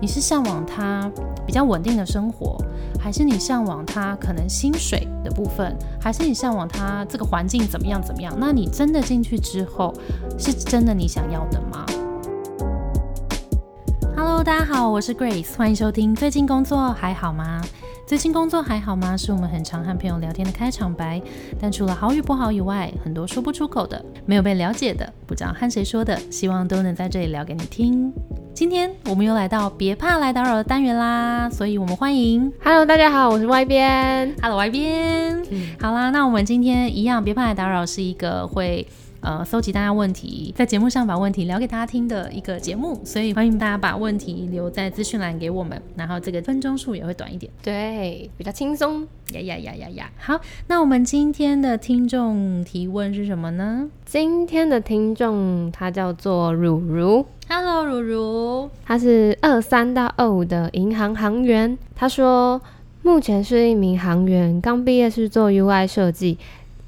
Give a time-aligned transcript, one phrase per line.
[0.00, 1.10] 你是向往他
[1.44, 2.56] 比较稳定的生活，
[3.00, 8.32] 还是你向往他可能薪水的部分，还是你向往他这个环境怎么样怎么样？
[8.38, 9.92] 那你真的进去之后，
[10.38, 11.84] 是真的你想要的吗
[14.16, 16.14] ？Hello，大家好，我是 Grace，欢迎收听。
[16.14, 17.60] 最近工作还好吗？
[18.08, 19.14] 最近工作还好吗？
[19.14, 21.20] 是我们很常和朋友聊天的开场白。
[21.60, 28.10] 但除了好与不好以外，很多说不出口的，没有被了解的，不知道和谁说的，希望都能在这里聊给你听。
[28.54, 35.42] 今天我们又来到别怕来打扰的单元啦，所以我们欢迎，Hello，大家好，我是 Y 边，Hello Y 边，
[35.78, 38.86] 好啦，那我们今天一样，别怕来打扰是一个会。
[39.20, 49.06] 呃，搜集大家问题，在节目上把问题聊给大家听的一个节目，所以欢迎大家把问题留在资讯栏给我们，然后这个分钟数也会短一点，对，比较轻松。
[49.32, 50.10] 呀呀呀呀呀！
[50.16, 53.90] 好，那我们今天的听众提问是什么呢？
[54.06, 62.58] 今天的听众他叫做如如，Hello，如如，他是二三到二五的银行行员，他说
[63.02, 66.38] 目前是一名行员，刚毕业是做 UI 设计。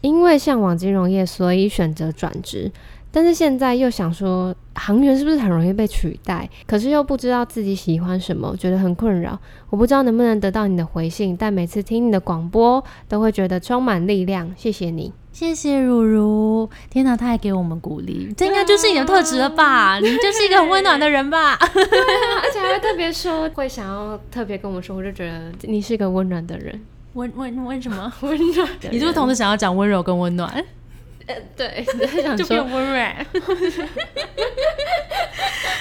[0.00, 2.70] 因为向往金融业，所以选择转职，
[3.10, 6.48] 但是现在又想说，行员是不是很容易被取代？
[6.66, 9.38] 可是又不知道自己喜欢什么，觉得很困扰。
[9.70, 14.54] 我不知道能不能得到你的回信，但每次听你的广播，都会觉得充满力量。
[14.56, 16.68] 谢谢你，谢谢如如。
[16.88, 19.98] 天哪，他还给我们鼓励，这应该就是你的特质了吧？
[19.98, 21.56] 你就是一个很温暖的人吧？
[21.56, 26.80] 对啊，而且还会特别说，会想要特别跟我们说，我就觉得你是一个温暖的人。
[27.14, 28.12] 温温温什么？
[28.22, 28.68] 温暖？
[28.90, 30.48] 你是不是同时想要讲温柔跟温暖？
[31.26, 31.84] 呃，对，
[32.36, 33.26] 就变温软。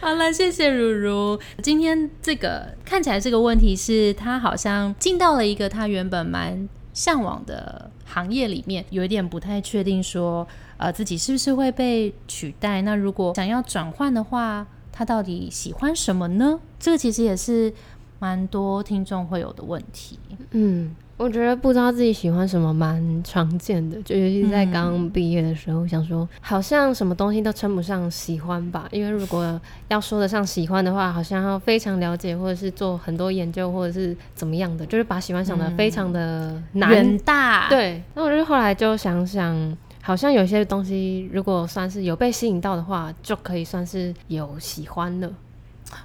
[0.00, 1.40] 好了，谢谢如如。
[1.62, 10.46] 今天这个看起来这个问题是他好像进到了一个他原本蛮向往的行业里面，有一点不太确定，说
[10.76, 12.82] 呃自己是不是会被取代？
[12.82, 16.60] 那如果想要转换的话，他到底喜欢什么呢？
[16.78, 17.72] 这个其实也是
[18.18, 20.18] 蛮多听众会有的问题。
[20.50, 20.94] 嗯。
[21.20, 28.88] 我觉得不知道自己喜欢什么蛮常见的，就尤其在刚毕业的时候，想说好像什么东西都称不上喜欢吧。
[28.90, 37.68] 因为如果要说得上喜欢的话，好像要非常了解，或者是做很多研究，或者是怎么样的，就是把喜欢想的非常的难大。
[37.68, 45.30] 对，那我就后来就想想，好像有些东西如果算是有被吸引到的话，就可以算是有喜欢了。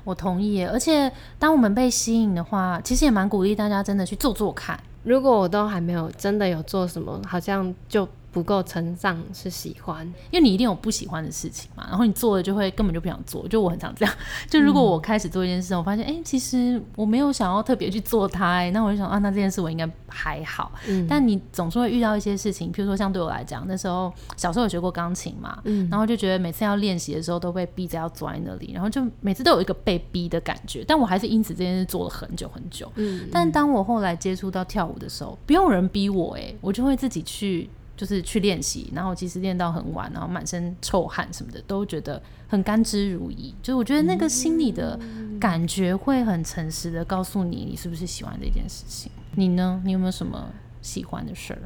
[0.03, 1.09] 我同意，而且
[1.39, 4.77] 当我们被吸引的话，其实也蛮鼓励大家真的去做做看。
[5.05, 8.07] 如果我都还没有真的有做什么，好像就。
[8.35, 13.47] 不够成长是喜欢，因为你一定有不喜欢的事情嘛，然后你做了就会根本就不想做。
[13.47, 14.13] 就我很常这样，
[14.49, 20.69] 就如果我开始做一件事，我发现哎，其实我没有想要特别去做它，哎，那我就想啊，那这件事我应该还好。
[20.85, 32.91] 嗯，但你总是会遇到一些事情，譬如说像对我来讲，那时候小时候有学过钢琴嘛，嗯，然后就觉得每次要练习的时候都被逼着要坐在那里，然后就每次都有一个被逼的感觉，但我还是因此这件事做了很久很久。
[32.95, 37.69] 嗯，但当我后来接触到跳舞的时候，不用人逼我，哎，我就会自己去。
[37.97, 43.53] 就是去练习，然后其实练到很晚，然后满身臭汗什么的，都觉得很甘之如饴。
[43.61, 44.99] 就是我觉得那个心里的
[45.39, 49.11] 感觉会很诚实的告诉你，你是不是喜欢这件事情。
[49.35, 49.81] 你呢？
[49.85, 50.49] 你有没有什么
[50.81, 51.59] 喜欢的事儿？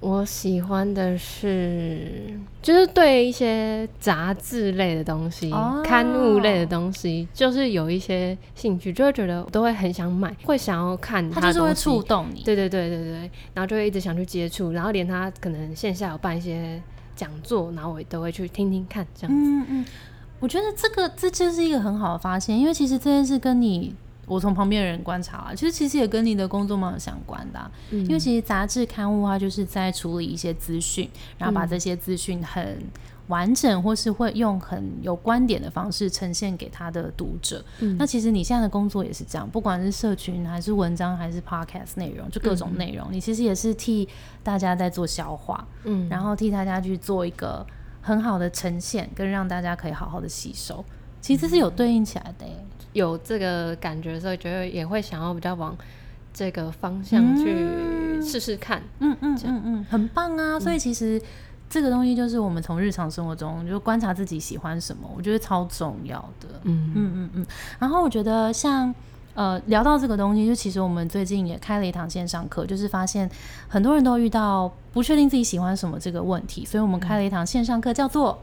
[0.00, 5.50] 我喜欢的是，就是对一些杂志类的东西、
[5.82, 12.42] 刊物类的东西，就是有一些兴趣，就会觉得都会很想买，会想要看它，就是会触动你。
[12.42, 16.82] 对对对对对，然后就会一直想去接触，然后连他可能线下有办一些
[17.16, 19.50] 讲座，然后我都会去听听看，这样子。
[19.50, 19.84] 嗯嗯，
[20.38, 23.94] 我觉得这个这就是一个很好的发现，因为其实这件事跟你。
[24.26, 31.08] 我从旁边的人观察啊，其实其实也跟你的工作蛮有相关的，因为其实杂志刊物啊就是在处理一些资讯，
[31.38, 32.78] 然后把这些资讯很
[33.28, 37.64] 完整，或是会用很有观点的方式呈现给他的读者。
[37.98, 44.06] 那其实你现在的工作也是这样，不管是社群还是文章还是 podcast 内容，就各种内容，你其实也是替
[44.42, 47.66] 大家在做消化，嗯，然后替大家去做一个
[48.02, 50.84] 很好的呈现，跟让大家可以好好的吸收，
[51.24, 52.44] 其实是有对应起来的。
[52.92, 55.74] 有这个感觉的时候，觉得也会想要比较往
[56.34, 58.82] 这个方向去试试看。
[58.98, 60.60] 嗯嗯嗯嗯，很棒啊！
[60.60, 61.18] 所以其实
[61.70, 66.60] 这个东西就是我们从日常生活中就观察自己喜欢什么，我觉得超重要的。
[66.64, 67.46] 嗯嗯嗯嗯。
[67.78, 68.94] 然后我觉得像
[69.32, 73.28] 呃聊到这个东西，就其实我们最近也开了一堂线上课，就是发现
[73.66, 78.38] 很多人都遇到不确定自己喜欢什么这个问题，所以我们开了一堂线上课，叫做。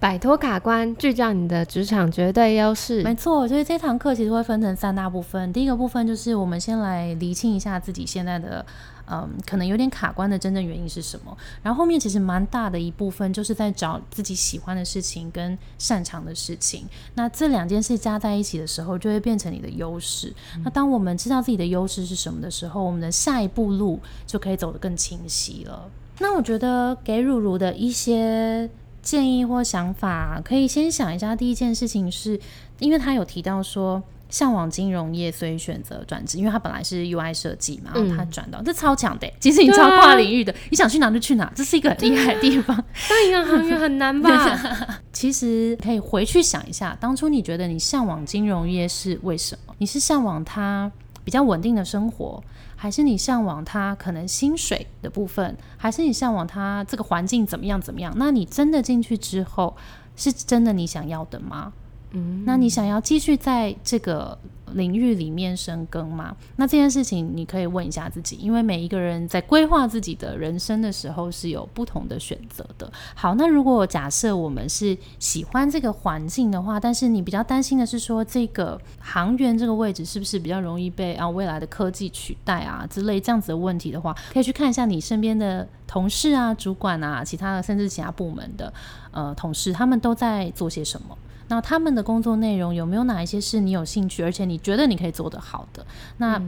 [0.00, 3.02] 摆脱卡关，聚焦你的职场绝对优势。
[3.02, 5.52] 没错，所以这堂课其实会分成三大部分。
[5.52, 8.64] 第一个部分就是我们先来厘清一下自己现在的。
[9.12, 11.36] 嗯，可能有点卡关的真正原因是什么？
[11.64, 16.86] 然后后面其实蛮大的一部分就是在找自己喜欢的事情跟擅长的事情。
[17.14, 20.32] 那这两件事加在一起的时候，就会变成你的优势。
[20.62, 23.98] 那当我们知道自己的优势是什么的时候，我们的下一步路
[24.28, 25.90] 就可以走得更清晰了。
[26.20, 28.70] 那我觉得给如如的一些
[29.02, 31.34] 建议或想法，可以先想一下。
[31.34, 32.38] 第一件事情是，
[32.78, 34.02] 因为他有提到说。
[34.32, 42.76] 向往金融业，所以选择转职，因为他本来是 UI 设计嘛，然后他转到这超强的，其实你超跨领域的，你想去哪就去哪，这是一个很厉害的地方。
[43.10, 45.00] 当银行业很难吧？
[45.12, 49.74] 其实可以回去想一下，当初你觉得你向往金融业是为什么？
[49.78, 50.88] 你是向往它
[51.30, 52.42] 比较稳定的生活，
[52.74, 58.12] 还是你向往他可能薪水的部分，还是你向往他这个环境怎么样怎么样？
[58.16, 59.76] 那你真的进去之后，
[60.16, 61.72] 是真的你想要的吗？
[62.10, 64.36] 嗯，那你想要继续在这个
[64.74, 66.34] 领域里面深耕吗？
[66.56, 72.90] 那这件事情你可以问一下自己，因为每一个人在规划自己的人生的时候是有不同的选择的。
[73.14, 88.72] 好，那如果假设我们是喜欢这个环境的话，但是你比较担心的是说这个航员这个位置是不是比较容易被啊未来的科技取代啊之类这样子的问题的话，可以去看一下你身边的同事啊、主管啊、其他的甚至其他部门的
[89.10, 91.16] 呃同事，他们都在做些什么。
[91.50, 95.84] 那他们的工作内容有没有哪一些是你有兴趣，而且你觉得你可以做得好的？
[96.18, 96.40] 那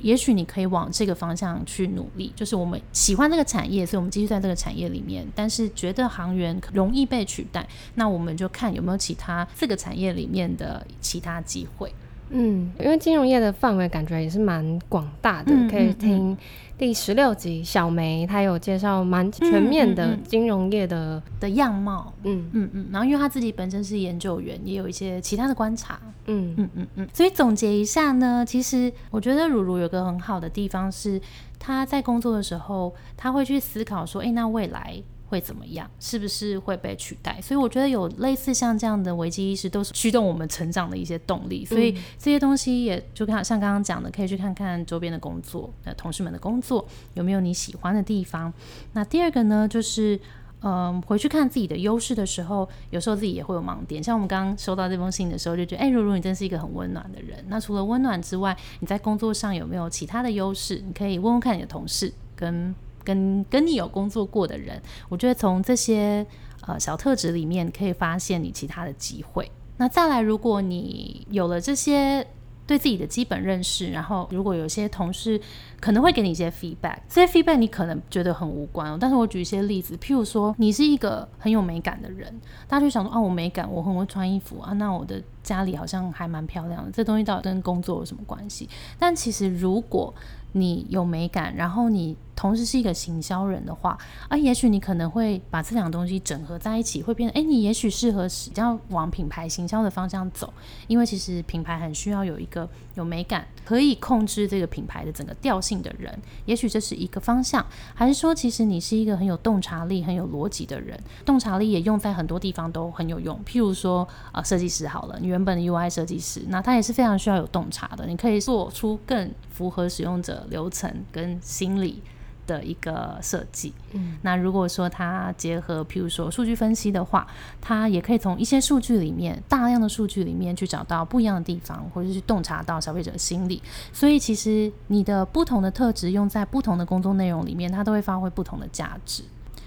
[0.00, 2.30] 也许你可以往这个方向去努力。
[2.36, 5.26] 就是我们喜欢这个产业，所以我们继续在这个产业里面。
[5.34, 11.92] 但是觉得航员容易被取代，那我们就看有没有其他这个产业里面的其他机会。
[12.30, 16.36] 嗯，因为金融业的范围感觉也是蛮广大的，可以听。
[16.78, 22.48] 第十六集，小梅她有介绍蛮全面的金融业的的样貌，嗯。
[22.52, 26.54] 嗯嗯，然后因为她自己本身是研究员，也有一些其他的观察，嗯。
[26.56, 31.20] 嗯嗯嗯，所以总结一下呢，其实我觉得如如有个很好的地方是，
[31.58, 35.02] 她在工作的时候，她会去思考说，哎，那未来。
[35.30, 35.88] 会怎么样？
[36.00, 37.40] 是不是会被取代？
[37.40, 41.64] 所以我觉得有类似像这样的危机意识，都是驱动我们成长的一些动力。
[41.64, 46.84] 所以这些东西也就看像刚刚讲的，可以去看看周边的工作，呃，同事们的工作
[47.14, 48.52] 有没有你喜欢的地方。
[48.92, 50.18] 那第二个呢，就是
[50.62, 54.02] 嗯，回去看自己的优势的时候，有时候自己也会有盲点。
[54.02, 57.44] 像我们刚刚收到这封信的时候，就觉得，哎，如如你真是一个很温暖的人。
[57.46, 60.82] 那除了温暖之外，你在工作上有没有其他的优势？
[60.84, 62.74] 你可以问问看你的同事跟。
[63.10, 66.24] 跟跟你有工作过的人，我觉得从这些
[66.66, 69.50] 呃小特质里面可以发现你其他的机会。
[69.78, 72.24] 那再来，如果你有了这些
[72.66, 75.40] 对自己的基本认识，然后如果有些同事
[75.80, 78.96] 可能会给你一些 feedback，这些 feedback 你可能觉得很无关。
[79.00, 82.32] 但是我举一些例子，譬如说你是一个很有美感的人，
[82.68, 88.68] 大家就想说啊，我美感，我很会穿衣服啊，那我的家里好像还蛮漂亮的，这东西到底跟工作有什么关系？
[88.98, 90.14] 但其实如果
[90.52, 93.96] 你有美感，然后你同时是一个行销人的话，
[94.28, 100.52] 啊，也许你可能会把这两个东西整合在一起，会变得，哎，你也许适合比较往品牌行销的方向走，
[100.86, 107.64] 因为其实品牌很需要有一个有美感，可以控制这个品牌的整个调性的人，也许这是一个方向，
[107.94, 120.39] 还是说，其实你是一个很有洞察力、很有逻辑的人，洞察力也用在很多地方都很有用，譬如说，呃，设计师好了，你原本的 UI 设计师，那他也是非常需要有洞察的，你可以做出更符合使用者。
[120.48, 122.02] 流程跟心理
[122.46, 127.24] 的一个设计，嗯，那如果说它结合，譬如说数据分析的话，
[127.60, 133.62] 它也可以从一些数据里面，大量的数据里面去找到不一样的地方，或者是洞察到消费者心理。
[133.92, 139.22] 所以其实你的不同的特质用在不同的工作内容里面，它都会发挥不同的价值。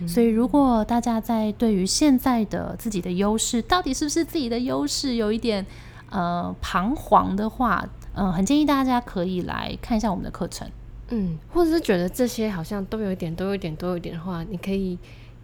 [0.06, 5.66] 所以如果大家在对于现在的自己的优势，到底是不是自己的优势，有一点
[6.10, 10.68] 呃彷徨的话，嗯，很建议大家可以来看一下我们的课程，
[11.10, 14.98] 嗯，或者是觉得这些好像都有一点，都有一点，都有一点的话，你可以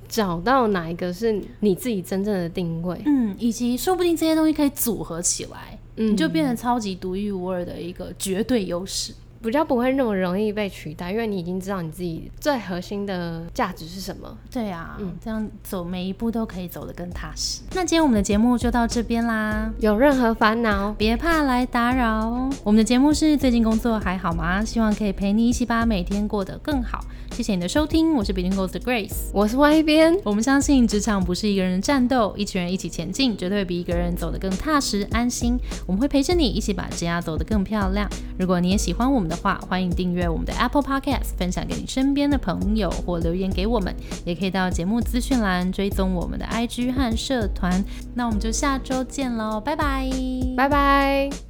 [0.07, 9.13] 找到哪一个是你自己真正的定位，嗯，以及说不定这些东西可以组合起来，嗯，你就变成超级独一无二的一个绝对优势。
[9.41, 14.38] 比较不会那么容易被取代，因为你已经知道你自己最核心的价值是什么。
[14.51, 17.62] 对啊，嗯，这样走每一步都可以走得更踏实。
[17.72, 22.50] 那今天我们的节目就到这边啦，有任何烦恼别怕来打扰。
[22.65, 24.63] 我们的节目是最近工作还好吗？
[24.65, 27.00] 希望可以陪你一起把每天过得更好。
[27.31, 30.19] 谢谢你的收听，我是 Between Goals 的 Grace，我是 Y 边。
[30.25, 35.58] 我们相信职场不是一个人战斗，一群人一起前进，绝对比一个人走得更踏实安心。
[35.86, 38.10] 我们会陪着你一起把职涯走得更漂亮。
[38.38, 39.28] 如果你也喜欢我们。
[39.29, 43.95] 的话，欢迎订阅我们的 Apple Podcast，分享给你身边的朋友，或留言给我们，
[44.25, 47.83] 也可以到节目资讯栏追踪我们的 IG 和社团。
[48.15, 50.09] 那我们就下周见喽，拜拜，
[50.57, 51.48] 拜拜。